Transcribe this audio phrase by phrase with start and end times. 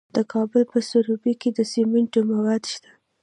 [0.15, 2.91] د کابل په سروبي کې د سمنټو مواد شته.